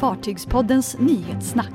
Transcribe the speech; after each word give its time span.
Fartygspoddens 0.00 0.98
nyhetssnack. 0.98 1.74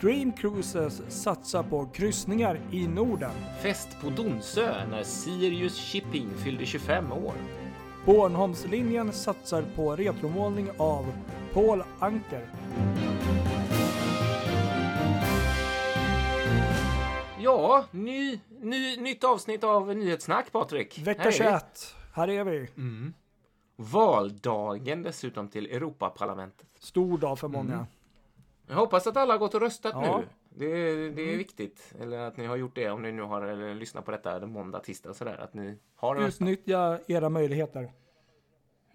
Dream 0.00 0.32
Cruises 0.32 1.02
satsar 1.08 1.62
på 1.62 1.86
kryssningar 1.86 2.60
i 2.72 2.88
Norden. 2.88 3.30
Fest 3.62 3.88
på 4.00 4.10
Donsö 4.10 4.86
när 4.90 5.02
Sirius 5.02 5.76
Shipping 5.78 6.30
fyllde 6.44 6.66
25 6.66 7.12
år. 7.12 7.32
Bornholmslinjen 8.06 9.12
satsar 9.12 9.64
på 9.76 9.96
retromålning 9.96 10.68
av 10.76 11.06
Paul 11.52 11.82
Anker. 11.98 12.48
Ja, 17.40 17.84
ny, 17.90 18.40
ny, 18.62 18.96
nytt 18.96 19.24
avsnitt 19.24 19.64
av 19.64 19.96
Nyhetssnack 19.96 20.52
Patrik. 20.52 20.98
Vecka 20.98 21.22
Här 21.22 21.28
är 21.28 21.32
vi. 21.32 21.36
21. 21.36 21.94
Här 22.12 22.28
är 22.28 22.44
vi. 22.44 22.68
Valdagen 23.76 25.02
dessutom 25.02 25.48
till 25.48 25.66
Europaparlamentet. 25.66 26.66
Stor 26.78 27.18
dag 27.18 27.38
för 27.38 27.48
många. 27.48 27.86
Jag 28.66 28.76
hoppas 28.76 29.06
att 29.06 29.16
alla 29.16 29.34
har 29.34 29.38
gått 29.38 29.54
och 29.54 29.60
röstat 29.60 29.92
Ja. 29.94 30.04
Mm. 30.04 30.20
nu. 30.20 30.26
Det, 30.58 31.10
det 31.10 31.32
är 31.32 31.36
viktigt. 31.36 31.94
Eller 32.00 32.18
att 32.18 32.36
ni 32.36 32.46
har 32.46 32.56
gjort 32.56 32.74
det 32.74 32.90
om 32.90 33.02
ni 33.02 33.12
nu 33.12 33.22
har 33.22 33.42
eller, 33.42 33.74
lyssnat 33.74 34.04
på 34.04 34.10
detta 34.10 34.38
det 34.38 34.46
måndag, 34.46 34.80
tisdag 34.80 35.10
och 35.10 35.16
sådär. 35.16 35.36
Att 35.38 35.54
ni 35.54 35.78
har 35.96 36.14
röstat. 36.14 36.42
Utnyttja 36.42 36.98
era 37.06 37.28
möjligheter. 37.28 37.92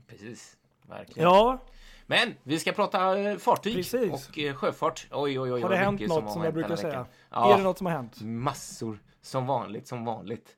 Precis. 0.07 0.57
Verkligen. 0.87 1.29
Ja, 1.29 1.57
Men 2.05 2.33
vi 2.43 2.59
ska 2.59 2.71
prata 2.71 3.19
eh, 3.19 3.37
fartyg 3.37 3.75
Precis. 3.75 4.29
och 4.29 4.39
eh, 4.39 4.55
sjöfart. 4.55 5.07
Oj, 5.11 5.39
oj, 5.39 5.53
oj. 5.53 5.61
har 5.61 5.69
det 5.69 5.75
hänt 5.75 6.01
något 6.01 6.23
har 6.23 6.31
som 6.31 6.43
jag 6.43 6.53
brukar 6.53 6.75
säga? 6.75 7.05
Ja, 7.29 7.53
Är 7.53 7.57
det 7.57 7.63
något 7.63 7.77
som 7.77 7.87
har 7.87 7.93
hänt? 7.93 8.21
massor. 8.21 8.99
Som 9.21 9.47
vanligt, 9.47 9.87
som 9.87 10.05
vanligt. 10.05 10.57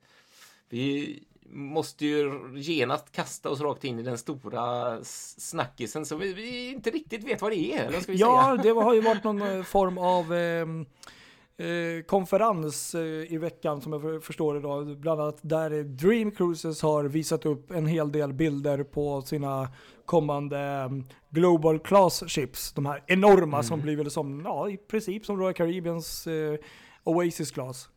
Vi 0.68 1.22
måste 1.50 2.06
ju 2.06 2.30
genast 2.56 3.12
kasta 3.12 3.50
oss 3.50 3.60
rakt 3.60 3.84
in 3.84 3.98
i 3.98 4.02
den 4.02 4.18
stora 4.18 4.98
snackisen 5.04 6.06
som 6.06 6.18
vi, 6.18 6.32
vi 6.32 6.72
inte 6.72 6.90
riktigt 6.90 7.24
vet 7.24 7.42
vad 7.42 7.52
det 7.52 7.72
är. 7.72 7.90
Vi 8.06 8.14
Ja, 8.14 8.42
säga? 8.62 8.62
det 8.74 8.80
har 8.80 8.94
ju 8.94 9.00
varit 9.00 9.24
någon 9.24 9.42
eh, 9.42 9.62
form 9.62 9.98
av 9.98 10.34
eh, 10.34 11.66
eh, 11.66 12.02
konferens 12.06 12.94
eh, 12.94 13.32
i 13.32 13.38
veckan 13.38 13.80
som 13.80 13.92
jag 13.92 14.02
för- 14.02 14.20
förstår 14.20 14.56
idag. 14.56 14.98
Bland 14.98 15.20
annat 15.20 15.38
där 15.42 15.82
Dream 15.82 16.30
Cruises 16.30 16.82
har 16.82 17.04
visat 17.04 17.46
upp 17.46 17.70
en 17.70 17.86
hel 17.86 18.12
del 18.12 18.32
bilder 18.32 18.84
på 18.84 19.22
sina 19.22 19.68
kommande 20.04 20.58
eh, 20.60 20.88
Global 21.30 21.78
Class 21.78 22.24
Ships. 22.26 22.72
De 22.72 22.86
här 22.86 23.02
enorma 23.06 23.62
som 23.62 23.80
blir 23.80 23.96
väl 23.96 24.10
som, 24.10 24.42
ja 24.44 24.68
i 24.70 24.76
princip 24.76 25.26
som 25.26 25.38
Royal 25.38 25.54
Caribbeans 25.54 26.26
eh, 26.26 26.56
Oasis 27.04 27.50
Class. 27.50 27.88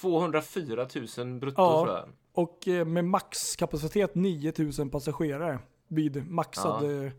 204 0.00 0.86
000 1.18 1.38
brutto 1.40 1.62
Ja. 1.62 1.84
tror 1.84 1.96
jag. 1.96 2.08
Och 2.38 2.68
eh, 2.68 2.84
med 2.84 3.04
maxkapacitet 3.04 4.14
9000 4.14 4.90
passagerare 4.90 5.58
vid 5.88 6.30
maxad 6.30 6.84
Ja. 6.84 7.04
eh, 7.06 7.12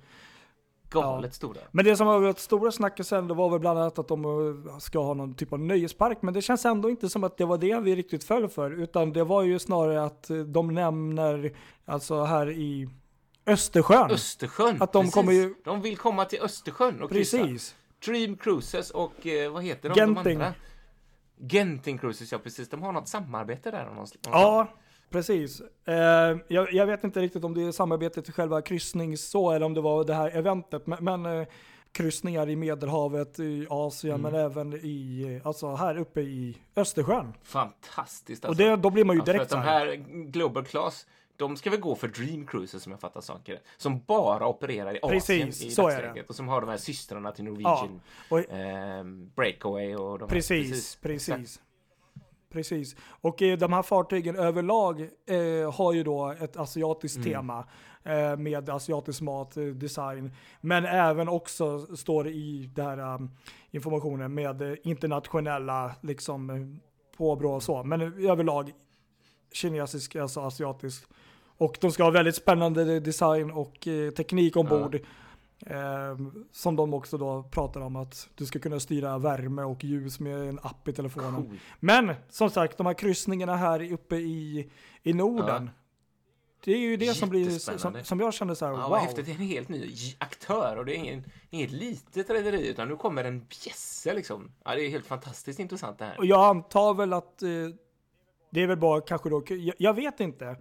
Galet 0.89 1.33
stora. 1.33 1.59
Men 1.71 1.85
det 1.85 1.95
som 1.97 2.07
har 2.07 2.19
varit 2.19 2.39
stora 2.39 2.71
snackisen 2.71 3.27
det 3.27 3.33
var 3.33 3.49
väl 3.49 3.59
bland 3.59 3.79
annat 3.79 3.99
att 3.99 4.07
de 4.07 4.25
eh, 4.67 4.77
ska 4.77 4.99
ha 4.99 5.13
någon 5.13 5.33
typ 5.35 5.53
av 5.53 5.59
nöjespark. 5.59 6.21
Men 6.21 6.33
det 6.33 6.41
känns 6.41 6.65
ändå 6.65 6.89
inte 6.89 7.09
som 7.09 7.23
att 7.23 7.37
det 7.37 7.45
var 7.45 7.57
det 7.57 7.79
vi 7.79 7.95
riktigt 7.95 8.23
föll 8.23 8.49
för. 8.49 8.71
Utan 8.71 9.13
det 9.13 9.23
var 9.23 9.43
ju 9.43 9.59
snarare 9.59 10.03
att 10.03 10.31
de 10.47 10.73
nämner, 10.73 11.51
alltså 11.85 12.23
här 12.23 12.49
i 12.51 12.89
Östersjön. 13.45 14.11
Östersjön. 14.11 14.81
Att 14.81 14.93
de 14.93 14.99
precis. 15.01 15.13
kommer 15.13 15.33
ju- 15.33 15.55
De 15.63 15.81
vill 15.81 15.97
komma 15.97 16.25
till 16.25 16.39
Östersjön 16.41 17.01
och 17.01 17.09
kryssa. 17.09 17.37
Precis. 17.37 17.75
Dream 18.05 18.37
Cruises 18.37 18.91
och 18.91 19.27
eh, 19.27 19.51
vad 19.51 19.63
heter 19.63 19.89
de, 19.89 19.95
Genting. 19.95 20.23
de 20.23 20.31
andra? 20.45 20.53
Genting 21.49 21.97
Cruises, 21.97 22.31
ja 22.31 22.37
precis. 22.37 22.69
De 22.69 22.81
har 22.83 22.91
något 22.91 23.07
samarbete 23.07 23.71
där. 23.71 23.85
Någonstans. 23.85 24.21
Ja, 24.31 24.67
precis. 25.09 25.61
Eh, 25.85 25.95
jag, 26.47 26.73
jag 26.73 26.85
vet 26.85 27.03
inte 27.03 27.21
riktigt 27.21 27.43
om 27.43 27.53
det 27.53 27.63
är 27.63 27.71
samarbetet 27.71 28.25
till 28.25 28.33
själva 28.33 28.61
kryssnings 28.61 29.29
så 29.29 29.51
eller 29.51 29.65
om 29.65 29.73
det 29.73 29.81
var 29.81 30.03
det 30.03 30.13
här 30.13 30.29
eventet. 30.37 30.87
Men, 30.87 31.03
men 31.03 31.39
eh, 31.39 31.47
kryssningar 31.91 32.49
i 32.49 32.55
Medelhavet, 32.55 33.39
i 33.39 33.67
Asien, 33.69 34.15
Mm. 34.19 34.31
men 34.31 34.41
även 34.41 34.73
i, 34.73 35.21
eh, 35.41 35.47
alltså 35.47 35.75
här 35.75 35.97
uppe 35.97 36.21
i 36.21 36.57
Östersjön. 36.75 37.33
Fantastiskt 37.43 38.43
Och 38.43 38.49
alltså. 38.49 38.63
det, 38.63 38.75
då 38.75 38.89
blir 38.89 39.05
man 39.05 39.15
ju 39.15 39.21
Ja, 39.21 39.25
direkt 39.25 39.41
att 39.43 39.49
så 39.49 39.55
de 39.55 39.61
här. 39.61 39.85
här 39.87 39.95
Global 40.31 40.65
Class, 40.65 41.07
de 41.37 41.57
ska 41.57 41.69
väl 41.69 41.79
gå 41.79 41.95
för 41.95 42.07
Dream 42.07 42.45
Cruises 42.47 42.83
som 42.83 42.91
jag 42.91 43.01
fattar 43.01 43.21
saker. 43.21 43.59
Som 43.77 43.99
bara 44.07 44.47
opererar 44.47 44.93
i 44.95 44.99
Asien 45.01 45.47
Precis, 45.47 45.65
i 45.65 45.71
så 45.71 45.87
är 45.87 45.91
dagsläget. 46.01 46.29
Och 46.29 46.35
som 46.35 46.47
har 46.47 46.61
de 46.61 46.69
här 46.69 46.77
systrarna 46.77 47.31
till 47.31 47.43
Norwegian. 47.43 48.01
Och, 48.29 48.39
ehm, 48.51 49.31
Breakaway 49.35 49.95
och 49.95 50.19
de 50.19 50.25
här. 50.25 50.29
Precis, 50.29 50.95
precis. 50.95 51.59
Precis. 52.51 52.95
Och 53.21 53.41
eh, 53.41 53.57
de 53.57 53.73
här 53.73 53.81
fartygen 53.81 54.35
överlag 54.35 55.01
eh, 55.01 55.73
har 55.73 55.93
ju 55.93 56.03
då 56.03 56.35
ett 56.41 56.57
asiatiskt 56.57 57.17
Mm. 57.17 57.31
tema 57.31 57.65
eh, 58.03 58.37
med 58.37 58.69
asiatisk 58.69 59.21
mat, 59.21 59.57
eh, 59.57 59.63
design. 59.63 60.31
Men 60.61 60.85
även 60.85 61.29
också 61.29 61.79
står 61.95 62.23
det 62.23 62.29
i 62.29 62.69
den 62.75 62.85
här 62.85 63.15
um, 63.15 63.31
informationen 63.71 64.33
med 64.33 64.61
eh, 64.61 64.73
internationella 64.83 65.95
liksom 66.01 66.79
påbrå 67.17 67.53
och 67.55 67.63
så. 67.63 67.83
Men 67.83 68.01
överlag 68.29 68.71
kinesisk, 69.51 70.15
alltså 70.15 70.39
asiatisk. 70.41 71.03
Och 71.57 71.77
de 71.81 71.91
ska 71.91 72.03
ha 72.03 72.11
väldigt 72.11 72.35
spännande 72.35 72.99
design 72.99 73.51
och 73.51 73.87
eh, 73.87 74.11
teknik 74.11 74.57
ombord. 74.57 74.99
Eh, 75.65 76.17
som 76.51 76.75
de 76.75 76.93
också 76.93 77.17
då 77.17 77.43
pratar 77.43 77.81
om 77.81 77.95
att 77.95 78.29
du 78.35 78.45
ska 78.45 78.59
kunna 78.59 78.79
styra 78.79 79.17
värme 79.17 79.61
och 79.63 79.83
ljus 79.83 80.19
med 80.19 80.49
en 80.49 80.59
app 80.63 80.87
i 80.87 80.93
telefonen. 80.93 81.35
Cool. 81.35 81.59
Men 81.79 82.13
som 82.29 82.49
sagt, 82.49 82.77
de 82.77 82.85
här 82.85 82.93
kryssningarna 82.93 83.55
här 83.55 83.93
uppe 83.93 84.15
i, 84.15 84.71
i 85.03 85.13
Norden. 85.13 85.69
Det 86.63 86.71
är 86.73 86.77
ju 86.77 86.97
det 86.97 87.13
som 87.13 87.29
blir, 87.29 87.49
som, 87.77 88.03
som 88.03 88.19
jag 88.19 88.33
känner 88.33 88.53
så 88.53 88.65
här, 88.65 88.73
Ja, 88.73 88.89
wow. 88.89 88.97
häftigt. 88.97 89.25
Det 89.25 89.31
är 89.31 89.35
en 89.35 89.41
helt 89.41 89.69
ny 89.69 89.95
aktör 90.17 90.77
och 90.77 90.85
det 90.85 90.93
är 90.93 90.95
ingen, 90.95 91.23
inget 91.49 91.71
litet 91.71 92.29
rederi 92.29 92.67
utan 92.67 92.87
nu 92.87 92.95
kommer 92.95 93.23
en 93.23 93.39
bjässe 93.39 94.13
liksom. 94.13 94.51
Ja, 94.63 94.75
det 94.75 94.85
är 94.85 94.89
helt 94.89 95.05
fantastiskt 95.05 95.59
intressant 95.59 95.97
det 95.99 96.05
här. 96.05 96.17
Och 96.17 96.25
jag 96.25 96.49
antar 96.49 96.93
väl 96.93 97.13
att 97.13 97.41
eh, 97.41 97.49
det 98.49 98.61
är 98.61 98.67
väl 98.67 98.77
bara 98.77 99.01
kanske 99.01 99.29
då, 99.29 99.43
jag, 99.47 99.75
jag 99.77 99.93
vet 99.93 100.19
inte. 100.19 100.55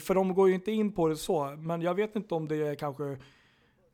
För 0.00 0.14
de 0.14 0.34
går 0.34 0.48
ju 0.48 0.54
inte 0.54 0.72
in 0.72 0.92
på 0.92 1.08
det 1.08 1.16
så, 1.16 1.44
men 1.58 1.82
jag 1.82 1.94
vet 1.94 2.16
inte 2.16 2.34
om 2.34 2.48
det 2.48 2.56
är 2.56 2.74
kanske, 2.74 3.18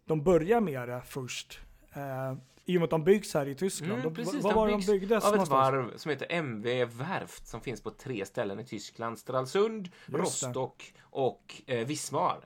de 0.06 0.22
börjar 0.22 0.60
med 0.60 0.88
det 0.88 1.02
först. 1.06 1.60
Eh, 1.94 2.34
I 2.64 2.76
och 2.76 2.80
med 2.80 2.84
att 2.84 2.90
de 2.90 3.04
byggs 3.04 3.34
här 3.34 3.48
i 3.48 3.54
Tyskland. 3.54 3.92
Mm, 3.92 4.04
de, 4.04 4.14
precis, 4.14 4.42
vad 4.44 4.52
de 4.52 4.56
var 4.56 4.68
de 4.68 4.86
byggdes 4.86 5.24
av 5.24 5.34
ett 5.34 5.48
varv 5.48 5.96
som 5.96 6.10
heter 6.10 6.26
MV 6.32 6.84
Werft 6.84 7.46
som 7.46 7.60
finns 7.60 7.80
på 7.82 7.90
tre 7.90 8.26
ställen 8.26 8.60
i 8.60 8.64
Tyskland. 8.64 9.18
Stralsund. 9.18 9.88
Rostock 10.06 10.94
och 11.00 11.62
eh, 11.66 11.86
Wismar. 11.86 12.38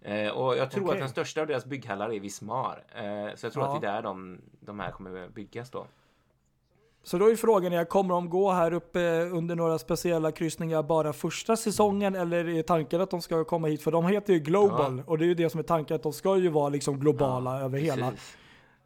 Eh, 0.00 0.28
och 0.28 0.56
jag 0.56 0.70
tror 0.70 0.84
Okej. 0.84 0.94
att 0.94 1.00
den 1.00 1.08
största 1.08 1.40
av 1.40 1.46
deras 1.46 1.64
bygghallar 1.64 2.12
är 2.12 2.20
Wismar. 2.20 2.84
Eh, 2.94 3.34
så 3.34 3.46
jag 3.46 3.52
tror 3.52 3.64
Ja. 3.64 3.74
att 3.74 3.80
det 3.80 3.88
är 3.88 3.92
där 3.92 4.02
de, 4.02 4.40
de 4.60 4.80
här 4.80 4.90
kommer 4.90 5.28
byggas 5.28 5.70
då. 5.70 5.86
Så 7.06 7.18
då 7.18 7.30
är 7.30 7.36
frågan, 7.36 7.72
jag 7.72 7.88
kommer 7.88 8.14
de 8.14 8.30
gå 8.30 8.52
här 8.52 8.72
uppe 8.72 9.22
under 9.24 9.56
några 9.56 9.78
speciella 9.78 10.32
kryssningar 10.32 10.82
bara 10.82 11.12
första 11.12 11.56
säsongen 11.56 12.14
eller 12.14 12.48
är 12.48 12.62
tanken 12.62 13.00
att 13.00 13.10
de 13.10 13.22
ska 13.22 13.44
komma 13.44 13.68
hit? 13.68 13.82
För 13.82 13.90
de 13.90 14.06
heter 14.06 14.32
ju 14.32 14.38
Global 14.38 15.02
och 15.06 15.18
det 15.18 15.24
är 15.24 15.26
ju 15.26 15.34
det 15.34 15.50
som 15.50 15.60
är 15.60 15.64
tanken 15.64 15.96
att 15.96 16.02
de 16.02 16.12
ska 16.12 16.36
ju 16.36 16.48
vara 16.48 16.68
liksom 16.68 17.00
globala 17.00 17.60
över 17.60 17.78
hela. 17.78 18.10
Precis. 18.10 18.36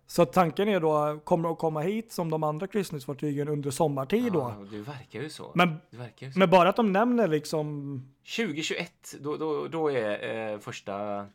Så 0.07 0.25
tanken 0.25 0.69
är 0.69 0.81
då, 0.81 1.21
kommer 1.25 1.49
de 1.49 1.57
komma 1.57 1.81
hit 1.81 2.13
som 2.13 2.31
de 2.31 2.43
andra 2.43 2.67
kryssningsfartygen 2.67 3.49
under 3.49 3.71
sommartid 3.71 4.33
då? 4.33 4.39
Ja, 4.39 4.67
det 4.71 4.79
verkar 4.79 5.21
ju 5.21 5.31
så. 5.31 5.53
Men, 5.55 5.77
ju 6.19 6.33
så. 6.33 6.39
men 6.39 6.51
bara 6.51 6.69
att 6.69 6.77
de 6.77 6.93
nämner 6.93 7.29
liksom, 7.29 8.03
2021, 8.37 8.93
då, 9.21 9.37
då, 9.37 9.69
då 9.69 9.91
är 9.91 10.53
eh, 10.53 10.59
första, 10.59 11.27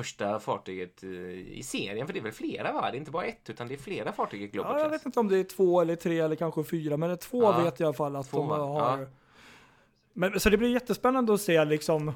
första 0.00 0.40
fartyget 0.40 1.02
eh, 1.02 1.10
i 1.58 1.62
serien. 1.64 2.06
För 2.06 2.14
det 2.14 2.20
är 2.20 2.22
väl 2.22 2.32
flera 2.32 2.72
va? 2.72 2.90
Det 2.90 2.96
är 2.96 2.98
inte 2.98 3.10
bara 3.10 3.24
ett 3.24 3.50
utan 3.50 3.68
det 3.68 3.74
är 3.74 3.78
flera 3.78 4.12
fartyg 4.12 4.42
i 4.42 4.46
Global 4.46 4.72
ja, 4.76 4.82
jag 4.82 4.90
vet 4.90 5.06
inte 5.06 5.20
om 5.20 5.28
det 5.28 5.38
är 5.38 5.44
två 5.44 5.80
eller 5.80 5.96
tre 5.96 6.18
eller 6.20 6.36
kanske 6.36 6.64
fyra, 6.64 6.96
men 6.96 7.08
det 7.08 7.14
är 7.14 7.16
två 7.16 7.42
Ja, 7.42 7.62
vet 7.64 7.80
jag 7.80 7.86
i 7.86 7.88
alla 7.88 7.94
fall 7.94 8.16
att 8.16 8.30
två, 8.30 8.38
de 8.38 8.48
har. 8.48 8.98
ja. 9.00 9.06
Men, 10.12 10.40
så 10.40 10.50
det 10.50 10.56
blir 10.58 10.68
jättespännande 10.72 11.34
att 11.34 11.40
se 11.40 11.64
liksom 11.64 12.12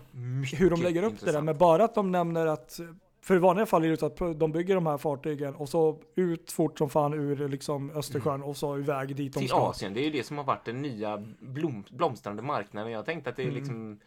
hur 0.58 0.70
de 0.70 0.82
lägger 0.82 1.02
upp 1.02 1.12
det 1.12 1.18
där. 1.18 1.26
intressant. 1.26 1.44
Men 1.44 1.58
bara 1.58 1.84
att 1.84 1.94
de 1.94 2.12
nämner 2.12 2.46
att, 2.46 2.80
för 3.22 3.34
i 3.34 3.38
vanliga 3.38 3.66
fall 3.66 3.84
är 3.84 3.88
det 3.88 3.96
så 3.96 4.06
att 4.06 4.16
de 4.16 4.52
bygger 4.52 4.74
de 4.74 4.86
här 4.86 4.98
fartygen 4.98 5.54
och 5.54 5.68
så 5.68 5.98
ut 6.14 6.52
fort 6.52 6.78
som 6.78 6.90
fan 6.90 7.14
ur 7.14 7.48
liksom 7.48 7.90
Östersjön 7.90 8.42
och 8.42 8.56
så 8.56 8.78
iväg 8.78 9.16
dit 9.16 9.32
de 9.32 9.38
till 9.38 9.48
ska. 9.48 9.58
Asien. 9.58 9.94
Det 9.94 10.00
är 10.00 10.04
ju 10.04 10.10
det 10.10 10.22
som 10.26 10.38
har 10.38 10.44
varit 10.44 10.64
den 10.64 10.82
nya 10.82 11.22
blom, 11.40 11.84
blomstrande 11.90 12.42
marknaden. 12.42 12.92
Jag 12.92 13.06
tänkte 13.06 13.30
att 13.30 13.36
det 13.36 13.42
är 13.42 13.48
Mm. 13.48 13.58
liksom 13.58 14.00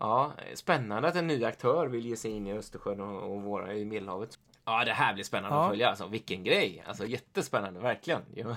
ja, 0.00 0.32
spännande 0.54 1.08
att 1.08 1.16
en 1.16 1.26
ny 1.26 1.44
aktör 1.44 1.86
vill 1.86 2.06
ge 2.06 2.16
sig 2.16 2.30
in 2.30 2.46
i 2.46 2.52
Östersjön 2.52 3.00
och, 3.00 3.32
och 3.34 3.42
våra 3.42 3.74
i 3.74 3.84
Medelhavet. 3.84 4.38
Ja, 4.68 4.84
det 4.84 4.92
här 4.92 5.14
blir 5.14 5.24
spännande 5.24 5.56
Ja. 5.56 5.62
att 5.64 5.70
följa. 5.70 5.88
Alltså, 5.88 6.06
vilken 6.06 6.44
grej! 6.44 6.84
Alltså 6.86 7.06
jättespännande, 7.06 7.80
verkligen. 7.80 8.20
Jag 8.34 8.56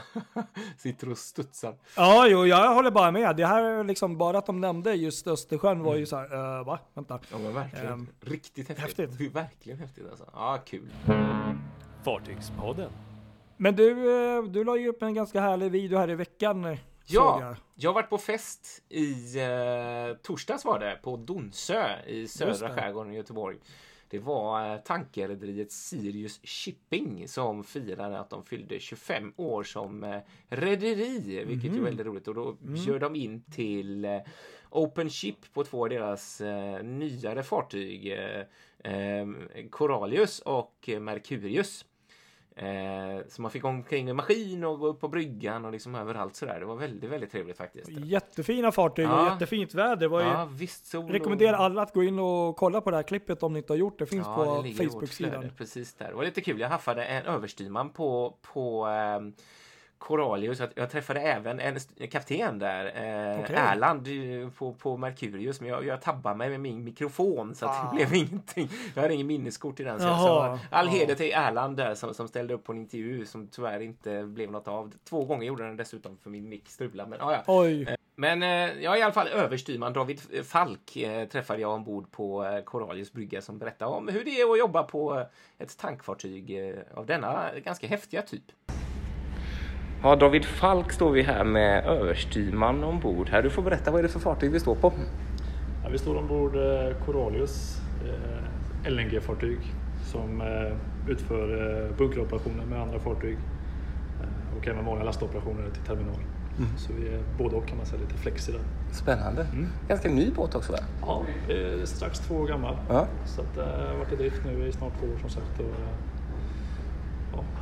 sitter 0.77 1.11
och 1.11 1.17
studsar. 1.17 1.75
Ja, 1.97 2.27
jo, 2.27 2.45
jag 2.45 2.73
håller 2.75 2.91
bara 2.91 3.11
med. 3.11 3.35
Det 3.35 3.45
här 3.45 3.63
är 3.63 3.83
liksom, 3.83 4.17
bara 4.17 4.37
att 4.37 4.45
de 4.45 4.61
nämnde 4.61 4.93
just 4.93 5.27
Östersjön 5.27 5.83
var 5.83 5.95
ju 5.95 6.05
så 6.05 6.15
här, 6.15 6.57
eh, 6.59 6.65
va? 6.65 6.79
Vänta. 6.93 7.19
Ja, 7.31 7.37
men 7.37 7.53
verkligen. 7.53 7.87
Ehm, 7.93 8.07
Riktigt 8.21 8.69
häftigt. 8.69 9.09
häftigt. 9.09 9.35
Verkligen 9.35 9.79
häftigt 9.79 10.09
alltså. 10.09 10.25
Ja, 10.33 10.57
kul. 10.65 10.89
Fartygspodden. 12.03 12.89
Men 13.57 13.75
du, 13.75 13.91
eh, 14.37 14.43
du 14.43 14.63
la 14.63 14.77
ju 14.77 14.87
upp 14.89 15.03
en 15.03 15.13
ganska 15.13 15.41
härlig 15.41 15.71
video 15.71 15.97
här 15.97 16.09
i 16.09 16.15
veckan. 16.15 16.77
Ja, 17.09 17.55
jag. 17.75 17.93
varit 17.93 18.09
på 18.09 18.17
fest 18.17 18.83
i 18.89 19.39
eh, 19.39 20.17
torsdags 20.21 20.65
var 20.65 20.79
det, 20.79 20.99
på 21.03 21.17
Donsö 21.17 22.01
i 22.07 22.27
södra 22.27 22.69
skärgården 22.75 23.13
i 23.13 23.15
Göteborg. 23.15 23.57
Det 24.09 24.19
var 24.19 24.73
eh, 24.73 24.77
tankerrederiet 24.77 25.71
Sirius 25.71 26.39
Shipping 26.43 27.27
som 27.27 27.63
firade 27.63 28.19
att 28.19 28.29
de 28.29 28.45
fyllde 28.45 28.79
25 28.79 29.33
år 29.35 29.63
som 29.63 30.03
eh, 30.03 30.19
rederi, 30.47 31.43
vilket 31.45 31.73
är 31.73 31.79
väldigt 31.79 32.05
roligt. 32.05 32.27
Och 32.27 32.35
då 32.35 32.57
bjöd 32.59 33.01
de 33.01 33.15
in 33.15 33.43
till 33.51 34.05
eh, 34.05 34.19
Open 34.69 35.09
Ship 35.09 35.53
på 35.53 35.63
två 35.63 35.83
av 35.83 35.89
deras 35.89 36.41
eh, 36.41 36.83
nyare 36.83 37.43
fartyg, 37.43 38.11
eh, 38.11 38.93
eh, 38.93 39.27
Coralius 39.69 40.39
och 40.39 40.89
Mercurius. 40.99 41.85
Eh, 42.61 43.21
så 43.27 43.41
man 43.41 43.51
fick 43.51 43.65
omkring 43.65 44.05
med 44.05 44.15
maskin 44.15 44.63
och 44.63 44.79
gå 44.79 44.87
upp 44.87 44.99
på 44.99 45.07
bryggan 45.07 45.65
och 45.65 45.71
liksom 45.71 45.95
överallt 45.95 46.35
sådär. 46.35 46.59
Det 46.59 46.65
var 46.65 46.75
väldigt, 46.75 47.09
väldigt 47.11 47.31
trevligt 47.31 47.57
faktiskt. 47.57 47.89
Jättefina 47.89 48.71
fartyg 48.71 49.05
och 49.07 49.11
Ja. 49.13 49.33
jättefint 49.33 49.73
väder. 49.73 50.07
Var 50.07 50.19
ju, 50.21 50.27
Ja, 50.27 50.47
visst. 50.51 50.85
Sol 50.85 51.03
och- 51.05 51.11
Rekommenderar 51.11 51.57
alla 51.57 51.81
att 51.81 51.93
gå 51.93 52.03
in 52.03 52.19
och 52.19 52.55
kolla 52.55 52.81
på 52.81 52.89
det 52.91 52.95
här 52.95 53.03
klippet 53.03 53.43
om 53.43 53.53
ni 53.53 53.59
inte 53.59 53.73
har 53.73 53.77
gjort 53.77 53.99
det. 53.99 54.05
Finns 54.05 54.27
Ja, 54.27 54.35
på 54.35 54.63
Facebook-sidan. 54.77 55.51
Precis 55.57 55.93
där. 55.93 56.07
Det 56.07 56.13
var 56.15 56.23
lite 56.23 56.41
kul. 56.41 56.59
Jag 56.59 56.69
haffade 56.69 57.03
en 57.05 57.25
överstyrman 57.25 57.89
på, 57.89 58.37
på 58.53 58.85
ehm, 58.85 59.33
Coralius. 59.99 60.59
Jag, 60.59 60.69
jag 60.75 60.89
träffade 60.89 61.19
även 61.21 61.59
en 61.59 61.77
kapten 62.11 62.59
där, 62.59 62.85
eh, 62.85 63.39
Okej. 63.39 63.55
Erland 63.55 64.07
eh, 64.07 64.49
på, 64.49 64.73
på 64.73 64.97
Mercurius. 64.97 65.61
Men 65.61 65.69
jag, 65.69 65.85
jag 65.85 66.01
tabbade 66.01 66.35
mig 66.35 66.49
med 66.49 66.59
min 66.59 66.83
mikrofon 66.83 67.55
så 67.55 67.65
Ah. 67.65 67.91
det 67.91 67.95
blev 67.95 68.13
ingenting. 68.27 68.69
Jag 68.95 69.01
hade 69.01 69.13
ingen 69.13 69.27
minneskort 69.27 69.79
i 69.79 69.83
den. 69.83 69.99
Så, 69.99 70.07
all 70.07 70.59
Ja. 70.71 70.91
heder 70.91 71.15
till 71.15 71.31
Erland 71.33 71.77
där 71.77 71.95
som, 71.95 72.13
som 72.13 72.27
ställde 72.27 72.53
upp 72.53 72.63
på 72.63 72.71
en 72.71 72.77
intervju 72.77 73.25
som 73.25 73.47
tyvärr 73.47 73.79
inte 73.79 74.23
blev 74.23 74.51
något 74.51 74.67
av. 74.67 74.93
Två 75.09 75.25
gånger 75.25 75.47
gjorde 75.47 75.63
den 75.63 75.77
dessutom 75.77 76.17
för 76.17 76.29
min 76.29 76.49
mick 76.49 76.69
strulade. 76.69 77.09
Men, 77.09 77.19
ja, 77.19 77.31
ja. 77.33 77.43
Oj, 77.47 77.95
Men 78.15 78.43
eh, 78.43 78.49
ja, 78.83 78.97
i 78.97 79.01
alla 79.01 79.13
fall 79.13 79.27
överstyrman 79.27 79.93
David 79.93 80.45
Falk 80.45 80.95
eh, 80.97 81.27
träffade 81.27 81.61
jag 81.61 81.71
ombord 81.73 82.11
på 82.11 82.45
eh, 82.45 82.61
Coralius 82.63 83.11
brygga 83.13 83.41
som 83.41 83.57
berättade 83.57 83.91
om 83.91 84.07
hur 84.07 84.23
det 84.25 84.41
är 84.41 84.51
att 84.51 84.59
jobba 84.59 84.83
på 84.83 85.19
eh, 85.19 85.25
ett 85.57 85.77
tankfartyg 85.77 86.69
eh, 86.69 86.75
av 86.93 87.05
denna 87.05 87.49
ganska 87.63 87.87
häftiga 87.87 88.21
typ. 88.21 88.43
Ja, 90.03 90.15
David 90.15 90.45
Falk 90.45 90.91
står 90.91 91.11
vi 91.11 91.21
här 91.21 91.43
med 91.43 91.85
överstyrman 91.85 92.83
ombord 92.83 93.29
här. 93.29 93.41
Du 93.43 93.49
får 93.49 93.61
berätta, 93.61 93.91
vad 93.91 93.99
är 93.99 94.03
det 94.03 94.09
för 94.09 94.19
fartyg 94.19 94.51
vi 94.51 94.59
står 94.59 94.75
på? 94.75 94.93
Ja, 95.83 95.89
vi 95.91 95.97
står 95.97 96.17
ombord 96.17 96.55
eh, 96.55 97.05
Coralius 97.05 97.81
eh, 98.05 98.91
LNG-fartyg 98.91 99.57
som 100.03 100.41
eh, 100.41 101.11
utför 101.11 101.47
eh, 101.87 101.97
bunkeroperationer 101.97 102.65
med 102.65 102.81
andra 102.81 102.99
fartyg 102.99 103.37
och 104.59 104.67
även 104.67 104.85
vanliga 104.85 105.05
lastoperationer 105.05 105.69
till 105.69 105.83
terminal. 105.83 106.19
Så 106.77 106.93
vi 106.93 107.07
är 107.07 107.19
både 107.37 107.55
och 107.55 107.67
kan 107.67 107.77
man 107.77 107.85
säga, 107.85 108.01
lite 108.01 108.13
flexi 108.13 108.51
där. 108.51 108.61
Spännande. 108.91 109.47
Ganska 109.87 110.09
ny 110.09 110.31
båt 110.31 110.55
också 110.55 110.71
va? 110.71 110.77
Ja, 111.01 111.23
strax 111.83 112.19
två 112.19 112.35
år 112.35 112.47
gammal. 112.47 112.75
Ja. 112.89 113.07
Så 113.25 113.41
att, 113.41 113.55
har 113.57 113.97
varit 113.97 114.13
i 114.13 114.15
drift 114.15 114.41
nu 114.45 114.67
i 114.67 114.71
snart 114.71 114.93
två 114.99 115.05
år 115.05 115.17
som 115.21 115.29
sagt. 115.29 115.59
Och, 115.59 115.65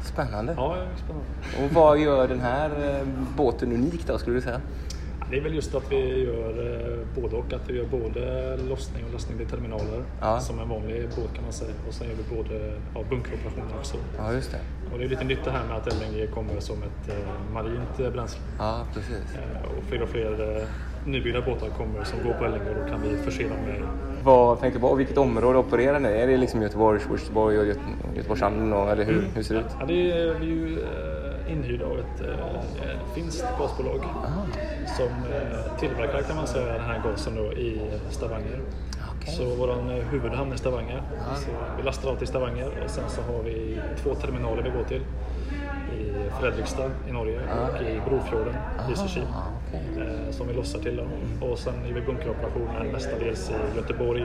Spännande. 0.04 0.54
ja, 0.58 0.76
spännande. 0.96 1.28
Och 1.68 1.74
vad 1.74 2.00
gör 2.00 2.28
den 2.28 2.40
här 2.42 2.70
eh, 3.00 3.08
båten 3.38 3.72
unik 3.72 4.08
då 4.08 4.18
skulle 4.18 4.36
du 4.36 4.42
säga? 4.42 4.62
Det 5.32 5.38
är 5.38 5.42
väl 5.42 5.56
just 5.56 5.76
att 5.76 5.92
vi 5.92 6.24
gör 6.26 6.50
eh, 6.92 7.22
både 7.22 7.36
och. 7.36 7.54
Att 7.54 7.70
vi 7.70 7.78
gör 7.78 7.86
både 7.86 8.58
lossning 8.70 9.06
och 9.06 9.14
lastning 9.14 9.38
till 9.38 9.48
terminaler 9.48 10.04
Ja. 10.22 10.40
som 10.40 10.60
en 10.60 10.70
vanlig 10.70 11.04
båt 11.16 11.34
kan 11.34 11.44
man 11.44 11.54
säga. 11.54 11.72
Och 11.88 11.94
sen 11.94 12.08
gör 12.08 12.16
vi 12.16 12.36
både 12.36 12.74
ja, 12.96 13.04
bunkeroperationer 13.10 13.78
också. 13.80 13.98
Ja, 14.18 14.34
just 14.34 14.52
det. 14.52 14.60
Och 14.94 15.00
det 15.00 15.06
är 15.06 15.10
lite 15.10 15.24
nytt 15.24 15.44
det 15.46 15.52
här 15.52 15.68
med 15.68 15.78
att 15.78 15.94
LNG 15.94 16.28
kommer 16.28 16.60
som 16.60 16.76
ett 16.84 17.10
eh, 17.10 17.54
marint 17.54 18.14
bränsle. 18.14 18.40
Ja, 18.60 18.86
precis. 18.94 19.36
Eh, 19.36 19.78
och 19.78 19.84
fler 19.84 20.02
och 20.02 20.10
fler 20.10 20.58
eh, 20.58 20.64
nybyggda 21.08 21.42
båtar 21.42 21.68
kommer 21.70 22.04
som 22.04 22.24
går 22.24 22.34
på 22.34 22.46
LNG 22.46 22.70
och 22.70 22.76
då 22.86 22.92
kan 22.92 23.02
vi 23.02 23.18
förse 23.18 23.44
dem 23.44 23.58
med 23.68 23.82
Vad 24.24 24.60
tänkte 24.60 24.80
du 24.80 24.82
på? 24.82 24.96
Vilket 24.96 25.18
område 25.18 25.60
opererar 25.60 26.00
ni? 26.00 26.10
Är 26.10 26.28
det 26.28 26.38
liksom 26.38 26.62
Göteborg, 26.62 27.02
Göteborg 27.12 27.60
och 27.60 27.66
Göte- 27.66 27.80
Eller 28.92 29.06
hur, 29.06 29.28
hur 29.36 29.44
ser 29.44 29.56
det 29.56 29.62
ut? 29.62 29.76
Ja, 29.80 29.86
det 29.86 30.12
är, 30.12 30.34
vi 30.40 30.46
är 30.46 30.56
ju 30.56 30.80
eh, 30.80 31.52
inhyrda 31.52 31.86
av 31.86 32.00
ett 32.00 32.22
eh, 32.22 33.16
finskt 33.16 33.46
gasbolag 33.60 34.00
som 34.98 35.08
eh, 35.08 35.80
tillverkar 35.80 36.22
kan 36.22 36.36
man 36.36 36.48
säga 36.48 36.74
den 36.74 36.82
här 36.82 37.02
gasen 37.12 37.36
då 37.36 37.54
i 37.54 37.82
Stavanger. 38.10 38.60
Så 39.38 39.44
vår 39.56 40.02
huvudhamn 40.12 40.52
är 40.52 40.56
Stavanger. 40.56 41.02
Så 41.36 41.50
vi 41.78 41.84
lastar 41.84 42.10
allt 42.10 42.22
i 42.22 42.26
Stavanger 42.26 42.68
och 42.84 42.90
sen 42.90 43.04
så 43.10 43.22
har 43.22 43.44
vi 43.44 43.80
två 44.04 44.16
terminaler 44.16 44.64
vi 44.64 44.70
går 44.70 44.84
till. 44.84 45.02
I 45.94 46.30
Fredrikstad 46.42 46.92
i 47.10 47.12
Norge 47.12 47.40
och 47.40 47.82
i 47.82 48.02
Brofjorden, 48.10 48.56
Lysekil. 48.90 49.24
eh, 49.98 50.32
Som 50.32 50.48
vi 50.48 50.54
lossar 50.54 50.80
till. 50.80 50.96
Då. 51.40 51.48
Och 51.48 51.60
sen 51.60 51.74
gör 51.88 51.94
vi 51.96 52.02
bunkeroperationer 52.02 52.92
mestadels 52.94 53.50
i 53.52 53.78
Göteborg, 53.78 54.24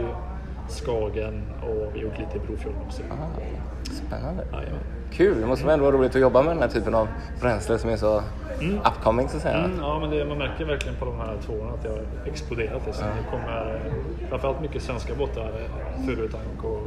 Skagen 0.68 1.42
och 1.62 1.90
vi 1.94 1.98
har 1.98 2.04
gjort 2.06 2.18
lite 2.18 2.36
i 2.36 2.40
Brofjorden 2.46 2.80
också. 2.86 3.02
Spännande. 3.82 4.44
Jajamän. 4.52 4.80
Kul! 5.12 5.40
Det 5.40 5.46
måste 5.46 5.64
väl 5.64 5.72
ändå 5.74 5.84
vara 5.84 5.96
roligt 5.96 6.14
att 6.14 6.20
jobba 6.20 6.42
med 6.42 6.50
den 6.56 6.62
här 6.62 6.68
typen 6.68 6.94
av 6.94 7.08
bränsle 7.40 7.78
som 7.78 7.90
är 7.90 7.96
så 7.96 8.22
upcoming 8.84 9.28
så 9.28 9.36
att 9.36 9.42
säga. 9.42 9.58
Mm, 9.64 9.78
ja, 9.80 9.98
men 10.00 10.10
det, 10.10 10.24
man 10.24 10.38
märker 10.38 10.64
verkligen 10.64 10.98
på 10.98 11.04
de 11.04 11.18
här 11.18 11.36
två 11.46 11.52
åren 11.52 11.74
att 11.74 11.82
det 11.82 11.88
har 11.88 12.00
exploderat. 12.26 12.82
Liksom. 12.86 13.04
Det 13.06 13.30
kommer 13.30 13.80
framförallt 14.28 14.60
mycket 14.60 14.82
svenska 14.82 15.14
båtar. 15.14 15.42
eh, 15.48 16.06
Furutank 16.06 16.64
och 16.64 16.82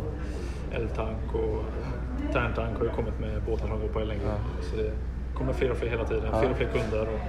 eldtank 0.75 1.33
och 1.33 1.63
Tärntank 2.36 2.78
har 2.78 2.86
ju 2.86 2.92
kommit 2.92 3.20
med 3.20 3.42
båtar 3.44 3.68
som 3.68 3.80
går 3.80 3.88
på 3.88 4.00
LNG. 4.00 4.22
Så 4.62 4.76
det 4.76 4.92
kommer 5.38 5.54
fler 5.54 5.72
och 5.72 5.78
fler 5.78 5.90
hela 5.90 6.06
tiden. 6.08 6.40
Fler 6.40 6.52
och 6.52 6.58
fler 6.58 6.68
kunder. 6.68 7.08
Och 7.08 7.20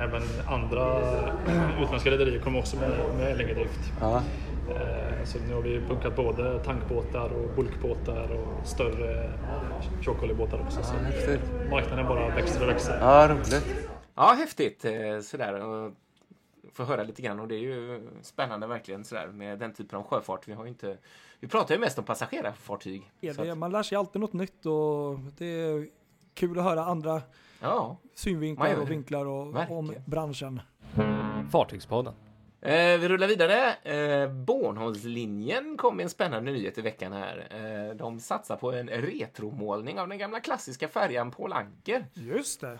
även 0.00 0.22
andra 0.46 1.00
utländska 1.82 2.10
rederier 2.10 2.40
kommer 2.40 2.58
också 2.58 2.76
med, 2.76 2.90
med 3.18 3.36
LNG-drift. 3.40 3.92
Ja. 4.00 4.22
Eh, 4.70 5.24
Så 5.24 5.38
nu 5.48 5.54
har 5.54 5.62
vi 5.62 5.80
bunkat 5.80 6.16
både 6.16 6.58
tankbåtar 6.64 7.30
och 7.32 7.50
bulkbåtar 7.56 8.30
och 8.32 8.66
större 8.66 9.30
tjockoljebåtar 10.00 10.60
också. 10.60 10.82
Så 10.82 10.94
marknaden 11.70 12.06
bara 12.06 12.28
växer 12.34 12.62
och 12.62 12.68
växer. 12.68 12.98
Ja, 13.00 13.28
roligt. 13.30 13.88
Ja, 14.14 14.34
häftigt 14.38 14.84
eh, 14.84 15.20
sådär. 15.22 15.62
Få 16.72 16.84
höra 16.84 17.02
lite 17.02 17.22
grann 17.22 17.40
och 17.40 17.48
det 17.48 17.54
är 17.54 17.58
ju 17.60 18.08
spännande 18.22 18.66
verkligen 18.66 19.04
sådär 19.04 19.26
med 19.26 19.58
den 19.58 19.72
typen 19.72 19.98
av 19.98 20.04
sjöfart. 20.04 20.48
Vi 20.48 20.52
har 20.52 20.64
ju 20.64 20.68
inte, 20.68 20.96
vi 21.40 21.48
pratar 21.48 21.74
ju 21.74 21.80
mest 21.80 21.98
om 21.98 22.04
passagerarfartyg. 22.04 23.10
Ja, 23.20 23.32
det, 23.32 23.50
att, 23.50 23.58
man 23.58 23.72
lär 23.72 23.82
sig 23.82 23.98
alltid 23.98 24.20
något 24.20 24.32
nytt 24.32 24.66
och 24.66 25.18
det 25.38 25.46
är 25.46 25.88
kul 26.34 26.58
att 26.58 26.64
höra 26.64 26.84
andra 26.84 27.22
ja. 27.60 27.96
Synvinklar 28.14 28.80
och 28.80 28.90
vinklar 28.90 29.26
och, 29.26 29.56
Verkligen. 29.56 29.78
om 29.78 29.94
branschen. 30.06 30.60
Fartygspodden. 31.52 32.14
Eh, 32.62 32.98
vi 32.98 33.08
rullar 33.08 33.26
vidare. 33.26 33.74
Eh, 33.74 34.32
Bornholmslinjen 34.32 35.76
kom 35.76 35.96
med 35.96 36.04
en 36.04 36.10
spännande 36.10 36.52
nyhet 36.52 36.78
i 36.78 36.80
veckan 36.80 37.12
här. 37.12 37.48
Eh, 37.50 37.96
de 37.96 38.20
satsar 38.20 38.56
på 38.56 38.72
en 38.72 38.88
retromålning 38.88 40.00
av 40.00 40.08
den 40.08 40.18
gamla 40.18 40.40
klassiska 40.40 40.88
färjan 40.88 41.30
Paul 41.30 41.52
Anker. 41.52 42.06
Just 42.14 42.60
det. 42.60 42.78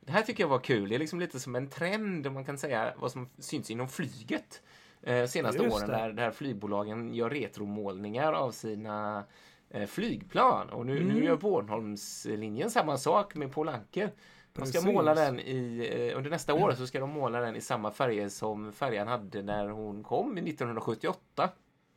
Det 0.00 0.12
här 0.12 0.22
tycker 0.22 0.42
jag 0.42 0.48
var 0.48 0.58
kul. 0.58 0.88
Det 0.88 0.94
är 0.94 0.98
liksom 0.98 1.20
lite 1.20 1.40
som 1.40 1.56
en 1.56 1.68
trend, 1.68 2.26
om 2.26 2.34
man 2.34 2.44
kan 2.44 2.58
säga, 2.58 2.92
vad 2.96 3.12
som 3.12 3.28
syns 3.38 3.70
inom 3.70 3.88
flyget. 3.88 4.62
Eh, 5.02 5.26
senaste 5.26 5.62
Just 5.62 5.76
åren 5.76 5.88
det. 5.88 5.96
där, 5.96 6.12
där 6.12 6.30
flygbolagen 6.30 7.14
gör 7.14 7.30
retromålningar 7.30 8.32
av 8.32 8.50
sina 8.50 9.24
eh, 9.70 9.86
flygplan. 9.86 10.68
Och 10.70 10.86
nu, 10.86 10.96
Mm. 10.96 11.08
nu 11.14 11.24
gör 11.24 11.36
Bornholmslinjen 11.36 12.70
samma 12.70 12.96
sak 12.98 13.34
med 13.34 13.52
Paul 13.52 13.68
Anker. 13.68 14.10
De 14.52 14.66
ska 14.66 14.78
Precis. 14.78 14.84
måla 14.94 15.14
den 15.14 15.40
i, 15.40 15.88
eh, 16.10 16.16
under 16.18 16.30
nästa 16.30 16.54
år 16.54 16.72
så 16.72 16.86
ska 16.86 17.00
de 17.00 17.10
måla 17.10 17.40
den 17.40 17.56
i 17.56 17.60
samma 17.60 17.90
färger 17.90 18.28
som 18.28 18.72
färjan 18.72 19.08
hade 19.08 19.42
när 19.42 19.68
hon 19.68 20.02
kom 20.02 20.38
1978. 20.38 21.48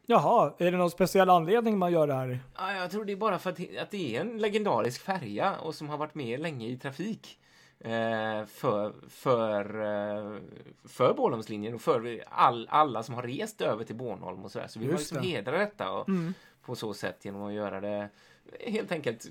Jaha, 0.06 0.54
är 0.58 0.72
det 0.72 0.78
någon 0.78 0.92
speciell 0.92 1.30
anledning 1.30 1.78
man 1.78 1.92
gör 1.92 2.08
det 2.08 2.14
här? 2.14 2.40
Ja, 2.58 2.74
jag 2.74 2.92
tror 2.92 3.06
det 3.06 3.12
är 3.12 3.16
bara 3.18 3.40
för 3.40 3.50
att, 3.50 3.60
att 3.82 3.92
det 3.92 4.16
är 4.16 4.22
en 4.22 4.38
legendarisk 4.38 5.02
färja 5.02 5.56
och 5.60 5.76
som 5.76 5.90
har 5.90 5.98
varit 5.98 6.16
med 6.16 6.40
länge 6.40 6.68
i 6.68 6.78
trafik. 6.78 7.40
Eh, 7.84 8.46
för, 8.46 8.94
för, 9.10 9.82
eh, 9.82 10.40
för 10.84 11.14
Bornholmslinjen 11.14 11.74
och 11.74 11.82
för 11.82 12.24
all, 12.28 12.68
alla 12.72 13.04
som 13.04 13.16
har 13.16 13.24
rest 13.24 13.62
över 13.62 13.84
till 13.84 13.96
Bornholm 13.96 14.46
och 14.46 14.52
sådär. 14.52 14.68
Så 14.68 14.80
vi 14.80 14.86
Just 14.86 15.00
liksom 15.00 15.18
det. 15.18 15.28
Mm. 15.30 15.32
hedra 15.36 15.58
detta 15.58 15.92
och, 15.92 16.08
på 16.62 16.76
så 16.76 16.94
sätt 16.94 17.26
genom 17.26 17.44
att 17.44 17.54
göra 17.54 17.82
det 17.82 18.10
helt 18.60 18.92
enkelt 18.92 19.28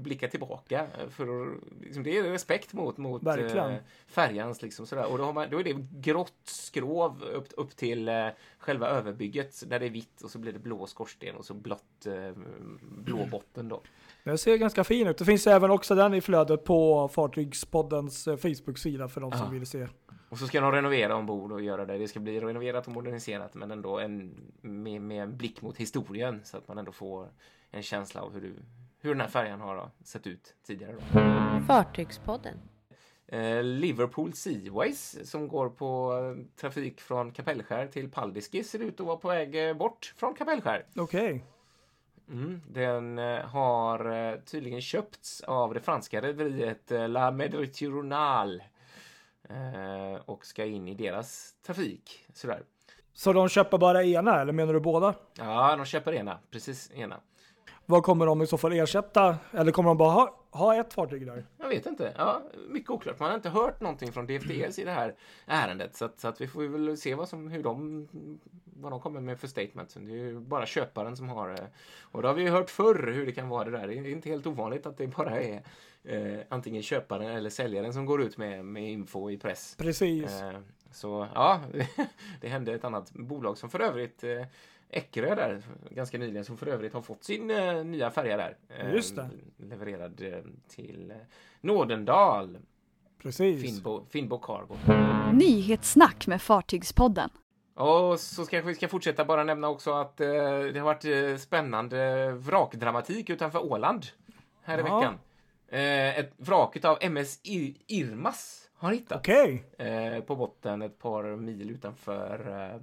blicka 0.00 0.28
tillbaka. 0.28 0.86
För 1.10 1.22
att, 1.22 1.58
liksom, 1.80 2.02
det 2.02 2.18
är 2.18 2.22
respekt 2.22 2.72
mot, 2.72 2.96
mot 2.96 3.22
Verkligen. 3.22 3.70
eh, 3.70 3.78
färjans 4.06 4.62
liksom 4.62 4.86
sådär. 4.86 5.12
Och 5.12 5.18
då, 5.18 5.24
har 5.24 5.32
man, 5.32 5.50
då 5.50 5.60
är 5.60 5.64
det 5.64 5.86
grått 5.90 6.32
skrov 6.44 7.22
upp, 7.22 7.46
upp 7.56 7.76
till 7.76 8.08
eh, 8.08 8.26
själva 8.58 8.88
överbygget 8.88 9.62
där 9.66 9.78
det 9.78 9.86
är 9.86 9.90
vitt 9.90 10.22
och 10.22 10.30
så 10.30 10.38
blir 10.38 10.52
det 10.52 10.58
blå 10.58 10.86
skorsten 10.86 11.36
och 11.36 11.44
så 11.44 11.54
blått 11.54 12.06
eh, 12.06 12.32
blå 12.80 13.26
botten 13.26 13.68
då. 13.68 13.82
Den 14.24 14.38
ser 14.38 14.56
ganska 14.56 14.84
fin 14.84 15.06
ut. 15.06 15.18
Det 15.18 15.24
finns 15.24 15.46
även 15.46 15.70
också 15.70 15.94
den 15.94 16.14
i 16.14 16.20
flödet 16.20 16.64
på 16.64 17.08
Fartygspoddens 17.08 18.28
eh, 18.28 18.36
Facebook-sida 18.36 19.08
för 19.08 19.20
de 19.20 19.32
som 19.32 19.50
vill 19.50 19.66
se. 19.66 19.86
Och 20.28 20.38
så 20.38 20.46
ska 20.46 20.60
de 20.60 20.72
renovera 20.72 21.16
ombord 21.16 21.52
och 21.52 21.62
göra 21.62 21.84
det. 21.86 21.98
Det 21.98 22.08
ska 22.08 22.20
bli 22.20 22.40
renoverat 22.40 22.86
och 22.86 22.92
moderniserat 22.92 23.54
men 23.54 23.70
ändå 23.70 23.98
en, 23.98 24.34
med, 24.60 25.02
med 25.02 25.22
en 25.22 25.36
blick 25.36 25.62
mot 25.62 25.76
historien 25.76 26.40
så 26.44 26.56
att 26.56 26.68
man 26.68 26.78
ändå 26.78 26.92
får 26.92 27.28
en 27.70 27.82
känsla 27.82 28.20
av 28.20 28.32
hur, 28.32 28.40
du, 28.40 28.54
hur 29.00 29.10
den 29.10 29.20
här 29.20 29.28
färjan 29.28 29.60
har 29.60 29.90
sett 30.04 30.26
ut 30.26 30.54
tidigare. 30.66 30.92
Då. 30.92 31.20
Fartygspodden. 31.66 32.54
eh, 33.26 33.62
Liverpool 33.62 34.32
Seaways 34.32 35.30
som 35.30 35.48
går 35.48 35.68
på 35.68 36.12
eh, 36.36 36.56
trafik 36.60 37.00
från 37.00 37.32
Kapellskär 37.32 37.86
till 37.86 38.10
Paldiski 38.10 38.64
ser 38.64 38.78
ut 38.78 39.00
att 39.00 39.06
vara 39.06 39.16
på 39.16 39.28
väg 39.28 39.68
eh, 39.68 39.74
bort 39.76 40.14
från 40.16 40.34
Kapellskär. 40.34 40.86
Okej. 40.96 41.44
Mm, 42.28 42.60
den 42.68 43.18
har 43.44 44.36
tydligen 44.46 44.80
köpts 44.80 45.40
av 45.40 45.74
det 45.74 45.80
franska 45.80 46.22
rederiet 46.22 46.90
La 47.08 47.30
Méditerranée 47.30 48.60
eh, 49.48 50.20
och 50.24 50.46
ska 50.46 50.64
in 50.64 50.88
i 50.88 50.94
deras 50.94 51.54
trafik. 51.66 52.26
Sådär. 52.34 52.62
Så 53.12 53.32
de 53.32 53.48
köper 53.48 53.78
bara 53.78 54.04
ena 54.04 54.40
eller 54.40 54.52
menar 54.52 54.72
du 54.74 54.80
båda? 54.80 55.14
Ja, 55.38 55.76
de 55.76 55.84
köper 55.86 56.12
ena, 56.12 56.38
precis 56.50 56.90
ena. 56.94 57.20
Vad 57.90 58.02
kommer 58.02 58.26
de 58.26 58.42
i 58.42 58.46
så 58.46 58.58
fall 58.58 58.72
ersätta? 58.72 59.36
Eller 59.52 59.72
kommer 59.72 59.90
de 59.90 59.96
bara 59.96 60.10
ha, 60.10 60.36
ha 60.50 60.74
ett 60.76 60.92
fartyg 60.94 61.26
där? 61.26 61.46
Jag 61.58 61.68
vet 61.68 61.86
inte. 61.86 62.14
Ja, 62.18 62.42
mycket 62.68 62.90
oklart. 62.90 63.18
Man 63.20 63.28
har 63.28 63.36
inte 63.36 63.48
hört 63.50 63.80
någonting 63.80 64.12
från 64.12 64.26
DFDS 64.26 64.78
i 64.78 64.84
det 64.84 64.90
här 64.90 65.14
ärendet. 65.46 65.96
Så, 65.96 66.04
att, 66.04 66.20
så 66.20 66.28
att 66.28 66.40
vi 66.40 66.46
får 66.46 66.62
väl 66.62 66.96
se 66.96 67.14
vad, 67.14 67.28
som, 67.28 67.48
hur 67.48 67.62
de, 67.62 68.08
vad 68.64 68.92
de 68.92 69.00
kommer 69.00 69.20
med 69.20 69.38
för 69.38 69.48
statement. 69.48 69.94
Det 69.98 70.12
är 70.12 70.16
ju 70.16 70.38
bara 70.40 70.66
köparen 70.66 71.16
som 71.16 71.28
har... 71.28 71.50
eh, 71.50 71.56
Och 72.02 72.22
det 72.22 72.28
har 72.28 72.34
vi 72.34 72.42
ju 72.42 72.48
hört 72.50 72.70
förr 72.70 73.12
hur 73.12 73.26
det 73.26 73.32
kan 73.32 73.48
vara 73.48 73.64
det 73.64 73.70
där. 73.78 73.86
Det 73.88 73.94
är 73.94 74.06
inte 74.06 74.28
helt 74.28 74.46
ovanligt 74.46 74.86
att 74.86 74.96
det 74.98 75.06
bara 75.06 75.40
är 75.40 75.62
eh, 76.04 76.38
antingen 76.48 76.82
köparen 76.82 77.30
eller 77.36 77.50
säljaren 77.50 77.92
som 77.92 78.06
går 78.06 78.22
ut 78.22 78.36
med, 78.36 78.64
med 78.64 78.90
info 78.92 79.30
i 79.30 79.38
press. 79.38 79.74
Precis. 79.78 80.40
Eh, 80.40 80.58
så 80.92 81.28
ja, 81.34 81.60
det 82.40 82.48
hände 82.48 82.72
ett 82.74 82.84
annat 82.84 83.12
bolag 83.12 83.58
som 83.58 83.70
för 83.70 83.80
övrigt 83.80 84.24
eh, 84.24 84.42
Eckerö 84.92 85.34
där 85.34 85.62
ganska 85.90 86.18
nyligen 86.18 86.44
som 86.44 86.56
för 86.56 86.66
övrigt 86.66 86.92
har 86.94 87.02
fått 87.02 87.24
sin 87.24 87.50
eh, 87.50 87.84
nya 87.84 88.10
färja 88.10 88.36
där. 88.36 88.56
Eh, 88.68 88.94
Just 88.94 89.16
det. 89.16 89.28
Levererad 89.56 90.20
eh, 90.22 90.38
till 90.68 91.10
eh, 91.10 91.16
Nådendal, 91.60 92.58
Precis. 93.22 93.62
Finnbo, 93.62 94.04
Finnbo 94.10 94.38
Cargo. 94.38 94.76
Nyhetssnack 95.32 96.26
med 96.26 96.42
Fartygspodden. 96.42 97.30
Och 97.74 98.20
så 98.20 98.44
ska 98.44 98.62
vi 98.62 98.74
ska 98.74 98.88
fortsätta 98.88 99.24
bara 99.24 99.44
nämna 99.44 99.68
också 99.68 99.92
att 99.92 100.20
eh, 100.20 100.26
det 100.72 100.78
har 100.78 100.84
varit 100.84 101.04
eh, 101.04 101.36
spännande 101.36 102.30
vrakdramatik 102.32 103.30
utanför 103.30 103.58
Åland 103.72 104.06
här 104.62 104.78
i 104.78 104.80
Ja. 104.80 104.98
veckan. 104.98 105.14
Eh, 105.68 106.18
ett 106.18 106.32
vraket 106.36 106.84
av 106.84 106.98
MS 107.00 107.40
Ir- 107.44 107.76
Irmas 107.86 108.68
har 108.74 108.92
hittats. 108.92 109.20
Okej. 109.20 109.64
eh, 109.78 110.20
på 110.24 110.36
botten 110.36 110.82
ett 110.82 110.98
par 110.98 111.36
mil 111.36 111.70
utanför, 111.70 112.70
eh, 112.74 112.80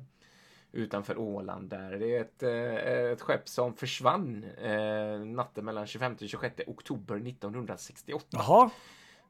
utanför 0.77 1.17
Åland. 1.17 1.69
Där. 1.69 1.91
Det 1.91 2.15
är 2.15 2.21
ett, 2.21 2.43
eh, 2.43 3.11
ett 3.11 3.21
skepp 3.21 3.49
som 3.49 3.73
försvann 3.73 4.43
eh, 4.43 5.19
natten 5.19 5.65
mellan 5.65 5.87
25 5.87 6.13
och 6.13 6.29
26 6.29 6.61
oktober 6.67 7.15
1968. 7.15 8.27
Jaha. 8.31 8.69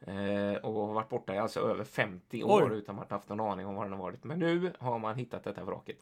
Eh, 0.01 0.55
och 0.55 0.87
har 0.87 0.93
varit 0.93 1.09
borta 1.09 1.35
i 1.35 1.37
alltså 1.37 1.59
över 1.59 1.83
50 1.83 2.43
år 2.43 2.71
Oj. 2.71 2.77
utan 2.77 2.99
att 2.99 3.09
ha 3.09 3.17
haft 3.17 3.29
någon 3.29 3.39
aning 3.39 3.65
om 3.65 3.75
var 3.75 3.83
den 3.83 3.93
har 3.93 3.99
varit. 3.99 4.23
Men 4.23 4.39
nu 4.39 4.73
har 4.79 4.99
man 4.99 5.15
hittat 5.15 5.43
detta 5.43 5.63
vraket. 5.63 5.97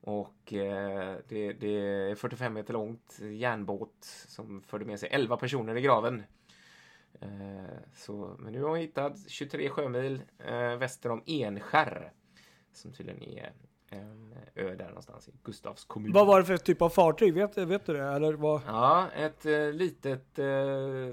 Och 0.00 0.36
det, 1.28 1.52
det 1.60 1.68
är 1.68 2.14
45 2.14 2.54
meter 2.54 2.72
långt 2.72 3.18
järnbåt 3.20 3.96
som 4.28 4.62
förde 4.62 4.84
med 4.84 5.00
sig 5.00 5.08
11 5.12 5.36
personer 5.36 5.76
i 5.76 5.80
graven. 5.80 6.22
Så, 7.94 8.36
men 8.38 8.52
nu 8.52 8.62
har 8.62 8.68
hon 8.68 8.78
hittat 8.78 9.30
23 9.30 9.70
sjömil 9.70 10.22
eh, 10.38 10.76
väster 10.76 11.10
om 11.10 11.22
Enskär. 11.26 12.12
Som 12.72 12.92
tydligen 12.92 13.22
är 13.22 13.52
en 13.90 14.34
ö 14.54 14.74
där 14.74 14.86
någonstans 14.88 15.28
i 15.28 15.32
Gustavs 15.44 15.84
kommun. 15.84 16.12
Vad 16.12 16.26
var 16.26 16.38
det 16.40 16.44
för 16.46 16.56
typ 16.56 16.82
av 16.82 16.88
fartyg? 16.88 17.34
Vet, 17.34 17.58
vet 17.58 17.86
du 17.86 17.92
det? 17.92 18.02
Eller 18.04 18.32
vad? 18.32 18.60
Ja, 18.66 19.06
ett 19.16 19.46
eh, 19.46 19.72
litet 19.72 20.38
eh, 20.38 20.44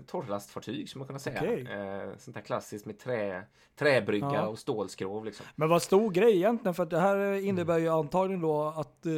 torrlastfartyg 0.07 0.89
som 0.89 0.99
man 0.99 1.07
kan 1.07 1.19
säga. 1.19 1.39
Okej. 1.41 1.67
Eh, 1.71 2.17
sånt 2.17 2.35
där 2.35 2.41
klassiskt 2.41 2.85
med 2.85 2.99
trä, 2.99 3.43
träbrygga 3.75 4.31
Ja. 4.33 4.47
och 4.47 4.59
stålskrov 4.59 5.25
liksom. 5.25 5.45
Men 5.55 5.69
vad 5.69 5.81
stor 5.81 6.11
grej 6.11 6.35
egentligen? 6.35 6.73
För 6.73 6.83
att 6.83 6.89
det 6.89 6.99
här 6.99 7.45
innebär 7.45 7.77
ju 7.77 7.89
antagligen 7.89 8.41
då 8.41 8.63
att 8.63 9.05
eh, 9.05 9.13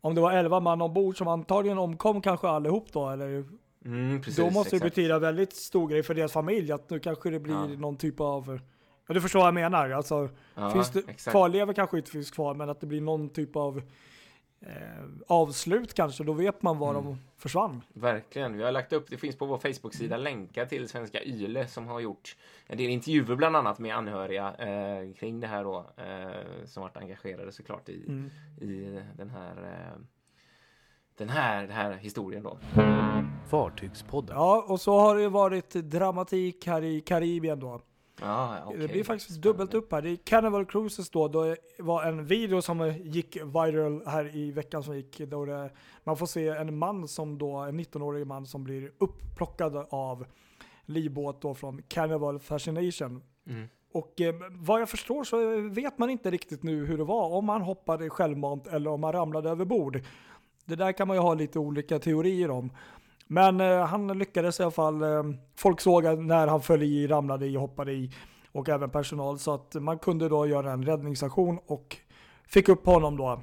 om 0.00 0.14
det 0.14 0.20
var 0.20 0.32
11 0.32 0.60
man 0.60 0.82
ombord 0.82 1.18
som 1.18 1.28
antagligen 1.28 1.78
omkom 1.78 2.20
kanske 2.20 2.48
allihop 2.48 2.92
då 2.92 3.08
eller? 3.10 3.44
Mm, 3.84 4.18
precis, 4.22 4.36
då 4.36 4.50
måste 4.50 4.70
det 4.70 4.76
exakt. 4.76 4.94
betyda 4.94 5.18
väldigt 5.18 5.52
stor 5.56 5.88
grej 5.88 6.02
för 6.02 6.14
deras 6.14 6.32
familj 6.32 6.72
att 6.72 6.90
nu 6.90 6.98
kanske 7.00 7.30
det 7.30 7.40
blir 7.40 7.54
Ja. 7.54 7.66
någon 7.66 7.96
typ 7.96 8.20
av 8.20 8.60
Ja 9.08 9.14
du 9.14 9.20
förstår 9.20 9.38
vad 9.40 9.46
jag 9.46 9.54
menar. 9.54 9.90
Alltså, 9.90 10.28
Ja, 10.54 10.70
finns 10.70 10.90
det, 10.90 10.98
exakt. 11.08 11.30
kvarlevor 11.30 11.72
kanske 11.72 11.96
inte 11.98 12.10
finns 12.10 12.30
kvar 12.30 12.54
men 12.54 12.70
att 12.70 12.80
det 12.80 12.86
blir 12.86 13.00
någon 13.00 13.28
typ 13.28 13.56
av 13.56 13.82
eh, 14.60 14.72
avslut 15.26 15.94
kanske. 15.94 16.24
Då 16.24 16.32
vet 16.32 16.62
man 16.62 16.78
var 16.78 16.90
Mm. 16.90 17.04
de 17.04 17.18
försvann. 17.38 17.82
Verkligen. 17.92 18.56
Vi 18.56 18.62
har 18.64 18.72
lagt 18.72 18.92
upp, 18.92 19.06
det 19.10 19.16
finns 19.16 19.36
på 19.38 19.46
vår 19.46 19.58
Facebook-sida 19.58 20.16
länkar 20.16 20.66
till 20.66 20.88
svenska 20.88 21.22
YLE 21.24 21.66
som 21.68 21.86
har 21.86 22.00
gjort 22.00 22.36
en 22.66 22.78
del 22.78 22.90
intervjuer 22.90 23.36
bland 23.36 23.56
annat 23.56 23.78
med 23.78 23.96
anhöriga 23.96 24.54
eh, 24.54 25.12
kring 25.14 25.40
det 25.40 25.46
här 25.46 25.64
då. 25.64 25.86
Eh, 25.96 26.64
som 26.66 26.82
varit 26.82 26.96
engagerade 26.96 27.52
såklart 27.52 27.88
i, 27.88 28.04
Mm. 28.08 28.30
i 28.60 29.02
den 29.16 29.30
här 29.30 29.56
eh, 29.56 30.00
den 31.16 31.28
här, 31.28 31.62
den 31.62 31.70
här 31.76 31.92
historien 31.92 32.42
då. 32.42 32.58
Fartygspodden. 33.50 34.36
Ja 34.36 34.64
och 34.68 34.80
så 34.80 34.98
har 34.98 35.16
det 35.16 35.28
varit 35.28 35.70
dramatik 35.70 36.66
här 36.66 36.84
i 36.84 37.00
Karibien 37.00 37.60
då. 37.60 37.80
Ja, 38.20 38.58
okej. 38.66 38.80
Det 38.80 38.88
blir 38.88 39.04
faktiskt 39.04 39.30
Spännande. 39.30 39.48
dubbelt 39.48 39.74
upp 39.74 39.92
här. 39.92 40.02
Det 40.02 40.10
är 40.10 40.16
Carnival 40.16 40.66
Cruises 40.66 41.10
då. 41.10 41.28
Då 41.28 41.56
var 41.78 42.04
en 42.04 42.26
video 42.26 42.62
som 42.62 42.94
gick 43.04 43.36
viral 43.36 44.02
här 44.06 44.36
i 44.36 44.52
veckan 44.52 44.82
som 44.82 44.96
gick. 44.96 45.18
Då 45.18 45.44
det, 45.44 45.70
man 46.04 46.16
får 46.16 46.26
se 46.26 46.48
en 46.48 46.78
man 46.78 47.08
som 47.08 47.38
då, 47.38 47.56
en 47.56 47.80
19-årig 47.80 48.26
man 48.26 48.46
som 48.46 48.64
blir 48.64 48.92
upplockad 48.98 49.86
av 49.90 50.26
livbåt 50.84 51.42
då 51.42 51.54
från 51.54 51.82
Carnival 51.88 52.38
Fascination. 52.38 53.22
Mm. 53.46 53.68
Och 53.92 54.20
eh, 54.20 54.34
vad 54.50 54.80
jag 54.80 54.88
förstår 54.88 55.24
så 55.24 55.60
vet 55.60 55.98
man 55.98 56.10
inte 56.10 56.30
riktigt 56.30 56.62
nu 56.62 56.86
hur 56.86 56.98
det 56.98 57.04
var. 57.04 57.32
Om 57.32 57.48
han 57.48 57.62
hoppade 57.62 58.10
självmant 58.10 58.66
eller 58.66 58.90
om 58.90 59.02
han 59.02 59.12
ramlade 59.12 59.50
över 59.50 59.64
bord. 59.64 60.02
Det 60.64 60.76
där 60.76 60.92
kan 60.92 61.08
man 61.08 61.16
ju 61.16 61.20
ha 61.20 61.34
lite 61.34 61.58
olika 61.58 61.98
teorier 61.98 62.50
om. 62.50 62.70
Men 63.28 63.60
eh, 63.60 63.84
han 63.84 64.18
lyckades 64.18 64.60
i 64.60 64.62
alla 64.62 64.70
fall. 64.70 65.02
Eh, 65.02 65.22
folk 65.56 65.80
såg 65.80 66.18
när 66.18 66.46
han 66.46 66.62
föll 66.62 66.82
i, 66.82 67.06
ramlade 67.06 67.46
i, 67.46 67.56
hoppade 67.56 67.92
i 67.92 68.12
och 68.52 68.68
även 68.68 68.90
personal. 68.90 69.38
Så 69.38 69.54
att 69.54 69.74
man 69.74 69.98
kunde 69.98 70.28
då 70.28 70.46
göra 70.46 70.72
en 70.72 70.84
räddningsaktion 70.84 71.58
och 71.66 71.96
fick 72.48 72.68
upp 72.68 72.86
honom 72.86 73.16
då. 73.16 73.40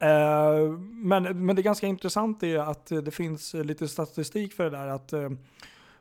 Eh, 0.00 0.70
men, 0.80 1.46
men 1.46 1.56
det 1.56 1.62
ganska 1.62 1.86
intressant 1.86 2.42
är 2.42 2.58
att 2.58 2.86
det 2.86 3.10
finns 3.10 3.54
lite 3.54 3.88
statistik 3.88 4.54
för 4.54 4.64
det 4.64 4.70
där. 4.70 4.86
att 4.86 5.12
eh, 5.12 5.30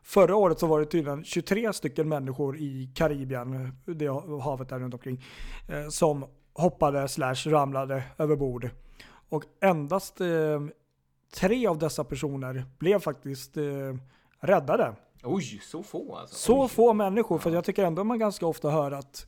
Förra 0.04 0.36
året 0.36 0.60
så 0.60 0.68
var 0.68 0.80
det 0.80 0.86
tydligen 0.86 1.24
23 1.24 1.74
stycken 1.74 2.10
människor 2.10 2.58
i 2.58 2.92
Karibien, 2.96 3.78
det 3.86 4.08
havet 4.42 4.70
där 4.70 4.80
runt 4.80 4.94
omkring, 4.94 5.24
eh, 5.68 5.88
som 5.90 6.26
hoppade 6.54 7.08
slash 7.08 7.36
ramlade 7.46 8.04
över 8.18 8.36
bord. 8.36 8.70
Och 9.30 9.44
endast 9.62 10.22
tre 11.34 11.68
av 11.68 11.78
dessa 11.78 12.04
personer 12.04 12.66
blev 12.80 13.00
faktiskt 13.00 13.58
eh, 13.58 13.64
räddade. 14.40 14.96
Oj, 15.24 15.60
så 15.64 15.84
få 15.84 16.16
alltså. 16.16 16.36
Så 16.36 16.62
Oj. 16.64 16.70
få 16.70 16.94
människor, 16.94 17.38
för 17.40 17.50
Ja. 17.50 17.56
jag 17.56 17.64
tycker 17.64 17.84
ändå 17.84 18.04
man 18.04 18.20
ganska 18.20 18.46
ofta 18.46 18.70
hör 18.70 18.92
att 18.92 19.28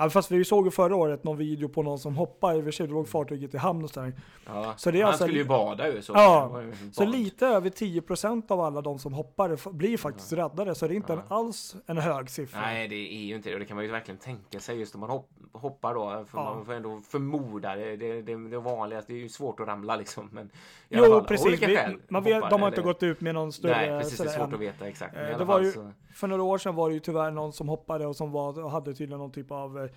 Ja, 0.00 0.10
fast 0.10 0.30
vi 0.30 0.44
såg 0.44 0.64
ju 0.64 0.70
förra 0.70 0.96
året 0.96 1.24
någon 1.24 1.36
video 1.36 1.68
på 1.68 1.82
någon 1.82 1.98
som 1.98 2.16
hoppade, 2.16 2.56
i 2.56 2.60
och 2.60 2.64
för 2.64 2.70
sig 2.70 2.86
då 2.86 2.94
låg 2.94 3.08
fartyget 3.08 3.54
i 3.54 3.58
hamn 3.58 3.84
och 3.84 3.90
sådär. 3.90 4.12
Ja. 4.46 4.74
Så 4.76 4.90
det 4.90 4.98
är 4.98 5.02
Han 5.02 5.08
alltså- 5.08 5.24
skulle 5.24 5.38
ju 5.38 5.44
bada 5.44 5.88
ju. 5.92 6.02
Så 6.02 6.12
Ja, 6.12 6.62
Så 6.92 7.04
lite 7.04 7.46
över 7.46 7.70
10% 7.70 8.50
av 8.50 8.60
alla 8.60 8.80
de 8.80 8.98
som 8.98 9.12
hoppar 9.12 9.72
blir 9.72 9.96
faktiskt 9.98 10.32
räddade, 10.32 10.74
så 10.74 10.86
det 10.88 10.94
är 10.94 10.96
inte 10.96 11.12
en, 11.12 11.20
alls 11.28 11.76
en 11.86 11.98
hög 11.98 12.30
siffra. 12.30 12.60
Nej, 12.60 12.88
det 12.88 12.94
är 13.14 13.22
ju 13.26 13.34
inte 13.36 13.48
det. 13.48 13.54
Och 13.54 13.60
det 13.60 13.66
kan 13.66 13.74
man 13.76 13.84
ju 13.84 13.90
verkligen 13.90 14.18
tänka 14.18 14.60
sig 14.60 14.78
just 14.78 14.94
om 14.94 15.00
man 15.00 15.10
hopp, 15.10 15.28
hoppar 15.52 15.94
då. 15.94 16.24
För 16.30 16.38
Ja. 16.38 16.54
Man 16.54 16.64
får 16.64 16.72
ändå 16.72 17.00
förmoda 17.10 17.74
det. 17.76 17.96
Det, 17.96 18.22
det, 18.22 18.48
det 18.48 18.58
vanligaste. 18.58 19.12
Det 19.12 19.18
är 19.18 19.22
ju 19.22 19.28
svårt 19.28 19.60
att 19.60 19.66
ramla 19.68 19.96
liksom. 19.96 20.28
Men 20.32 20.42
alla 20.42 20.50
Jo, 20.88 21.02
fall, 21.04 21.12
av 21.12 21.20
precis. 21.24 21.62
Vi, 21.62 21.78
man 22.08 22.22
vet, 22.24 22.34
hoppar, 22.34 22.50
de 22.50 22.60
har 22.60 22.68
inte 22.68 22.80
eller- 22.80 22.88
gått 22.92 23.02
ut 23.02 23.20
med 23.20 23.34
någon 23.34 23.52
större... 23.52 23.72
Nej, 23.90 24.00
precis. 24.02 24.18
Det 24.18 24.24
är 24.24 24.28
svårt 24.28 24.48
än. 24.48 24.54
att 24.54 24.60
veta 24.60 24.88
exakt. 24.88 25.14
Men 25.14 25.22
Eh, 25.24 25.28
i 25.28 25.30
det 25.30 25.36
alla 25.36 25.44
var 25.44 25.54
fall 25.54 25.64
ju- 25.64 25.72
så- 25.72 25.92
För 26.14 26.26
några 26.28 26.42
år 26.42 26.58
sedan 26.58 26.74
var 26.74 26.88
det 26.88 26.94
ju 26.94 27.00
tyvärr 27.00 27.30
någon 27.30 27.52
som 27.52 27.68
hoppade 27.68 28.06
och 28.06 28.16
som 28.16 28.30
var, 28.32 28.62
och 28.64 28.70
hade 28.70 28.94
tydligen 28.94 29.18
någon 29.18 29.32
typ 29.32 29.50
av 29.50 29.78
eh, 29.78 29.90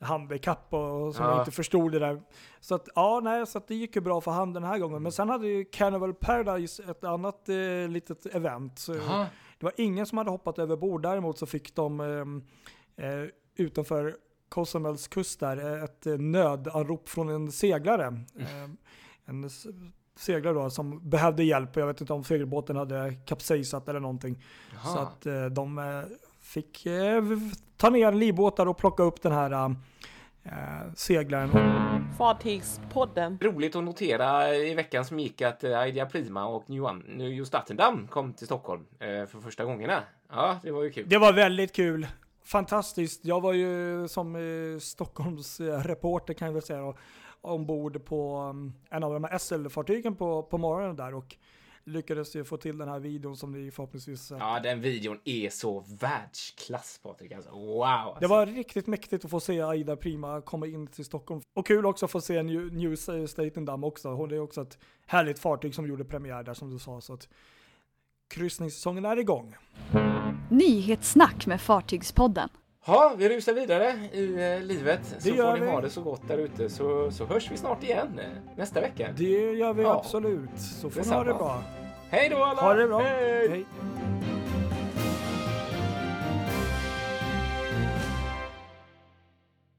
handikapp 0.00 0.74
och, 0.74 1.14
som 1.14 1.24
Ja. 1.26 1.38
inte 1.38 1.50
förstod 1.50 1.92
det 1.92 1.98
där. 1.98 2.22
Så 2.60 2.74
att, 2.74 2.88
ja, 2.94 3.20
nej, 3.22 3.46
så 3.46 3.58
att 3.58 3.68
det 3.68 3.74
gick 3.74 3.96
ju 3.96 4.02
bra 4.02 4.20
för 4.20 4.30
han 4.30 4.52
den 4.52 4.64
här 4.64 4.78
gången. 4.78 5.02
Men 5.02 5.12
sen 5.12 5.28
hade 5.28 5.48
ju 5.48 5.64
Carnival 5.64 6.14
Paradise 6.14 6.82
ett 6.90 7.04
annat 7.04 7.48
eh, 7.48 7.88
litet 7.88 8.26
event. 8.26 8.78
Så 8.78 8.94
Jaha. 8.94 9.26
det 9.58 9.64
var 9.66 9.72
ingen 9.76 10.06
som 10.06 10.18
hade 10.18 10.30
hoppat 10.30 10.58
över 10.58 10.76
bord. 10.76 11.02
Däremot 11.02 11.38
så 11.38 11.46
fick 11.46 11.74
de 11.74 12.00
eh, 12.96 13.06
eh, 13.06 13.26
utanför 13.56 14.16
Cozumels 14.48 15.08
kust 15.08 15.40
där 15.40 15.76
eh, 15.76 15.84
ett 15.84 16.06
eh, 16.06 16.18
nödanrop 16.18 17.08
från 17.08 17.28
en 17.28 17.52
seglare. 17.52 18.06
Eh, 18.38 18.70
en 19.24 19.50
seglare 20.16 20.54
då 20.54 20.70
som 20.70 21.10
behövde 21.10 21.44
hjälp. 21.44 21.76
Jag 21.76 21.86
vet 21.86 22.00
inte 22.00 22.12
om 22.12 22.24
segelbåten 22.24 22.76
hade 22.76 23.14
kapsejsat 23.26 23.88
eller 23.88 24.00
någonting. 24.00 24.44
Så 24.84 24.88
Jaha. 24.98 25.02
att 25.02 25.26
eh, 25.26 25.44
de 25.44 25.78
eh, 25.78 25.84
fick 26.40 26.86
eh, 26.86 27.22
ta 27.76 27.90
ner 27.90 28.12
livbåtar 28.12 28.66
och 28.66 28.76
plocka 28.78 29.02
upp 29.02 29.22
den 29.22 29.32
här 29.32 29.76
eh, 30.44 30.92
seglaren. 30.96 31.50
Fartygspodden. 32.18 33.38
Roligt 33.40 33.76
att 33.76 33.84
notera 33.84 34.54
i 34.54 34.74
veckan 34.74 35.04
som 35.04 35.18
gick 35.18 35.42
att 35.42 35.64
Idea 35.64 36.06
Prima 36.06 36.46
och 36.46 36.70
New 36.70 37.44
Statendam 37.44 38.06
kom 38.06 38.32
till 38.32 38.46
Stockholm 38.46 38.86
eh, 38.98 39.06
för 39.26 39.40
första 39.40 39.64
gångerna. 39.64 40.02
Ja, 40.30 40.58
det 40.62 40.70
var 40.70 40.82
ju 40.82 40.90
kul. 40.90 41.08
Det 41.08 41.18
var 41.18 41.32
väldigt 41.32 41.72
kul. 41.72 42.06
Fantastiskt. 42.44 43.24
Jag 43.24 43.40
var 43.40 43.52
ju 43.52 44.08
som 44.08 44.36
eh, 44.36 44.78
Stockholms 44.80 45.60
reporter 45.60 46.34
kan 46.34 46.46
jag 46.46 46.52
väl 46.52 46.62
säga 46.62 46.80
då, 46.80 46.96
ombord 47.42 48.04
på 48.04 48.38
um, 48.38 48.72
en 48.90 49.04
av 49.04 49.12
de 49.12 49.24
här 49.24 49.38
SL-fartygen 49.38 50.14
på, 50.14 50.42
på 50.42 50.58
morgonen 50.58 50.96
där 50.96 51.14
och 51.14 51.36
lyckades 51.84 52.36
ju 52.36 52.44
få 52.44 52.56
till 52.56 52.78
den 52.78 52.88
här 52.88 52.98
videon 52.98 53.36
som 53.36 53.52
ni 53.52 53.70
förhoppningsvis 53.70 54.22
sett. 54.22 54.38
Ja, 54.40 54.60
den 54.60 54.80
videon 54.80 55.18
är 55.24 55.50
så 55.50 55.84
världsklass 56.00 57.00
Patrik. 57.02 57.32
Alltså, 57.32 57.50
wow! 57.50 57.82
Alltså. 57.82 58.20
Det 58.20 58.26
var 58.26 58.46
riktigt 58.46 58.86
mäktigt 58.86 59.24
att 59.24 59.30
få 59.30 59.40
se 59.40 59.60
Aida 59.60 59.96
Prima 59.96 60.40
komma 60.40 60.66
in 60.66 60.86
till 60.86 61.04
Stockholm. 61.04 61.40
Och 61.54 61.66
kul 61.66 61.86
också 61.86 62.04
att 62.04 62.10
få 62.10 62.20
se 62.20 62.42
New, 62.42 62.72
New 62.72 62.96
Statendam 63.26 63.84
också. 63.84 64.08
Hon 64.08 64.32
är 64.32 64.40
också 64.40 64.62
ett 64.62 64.78
härligt 65.06 65.38
fartyg 65.38 65.74
som 65.74 65.86
gjorde 65.86 66.04
premiär 66.04 66.42
där 66.42 66.54
som 66.54 66.70
du 66.70 66.78
sa. 66.78 67.00
Så 67.00 67.14
att 67.14 67.28
kryssningssäsongen 68.28 69.04
är 69.04 69.18
igång. 69.18 69.56
Nyhetssnack 70.50 71.46
med 71.46 71.60
Fartygspodden. 71.60 72.48
Ja, 72.84 73.12
vi 73.16 73.28
rusar 73.28 73.52
vidare 73.52 73.94
i 74.12 74.54
eh, 74.54 74.62
livet. 74.66 75.00
Det 75.22 75.22
så 75.22 75.36
får 75.36 75.52
ni 75.54 75.60
vi. 75.60 75.66
ha 75.70 75.80
det 75.80 75.90
så 75.90 76.02
gott 76.02 76.28
där 76.28 76.38
ute 76.38 76.68
så, 76.70 77.10
så 77.10 77.24
hörs 77.26 77.50
vi 77.50 77.56
snart 77.56 77.82
igen 77.82 78.18
eh, 78.18 78.26
nästa 78.56 78.80
vecka. 78.80 79.08
Det 79.16 79.24
gör 79.52 79.72
vi 79.72 79.82
Ja. 79.82 79.98
absolut. 79.98 80.50
Så 80.80 80.90
får 80.90 81.00
ni 81.04 81.08
ha 81.16 81.24
det 81.24 81.34
bra. 81.34 81.62
Hej 82.10 82.28
då 82.28 82.36
alla! 82.44 82.62
Ha 82.62 82.74
det 82.74 82.86
bra. 82.88 82.98
Hej! 83.00 83.48
Hej. 83.48 83.64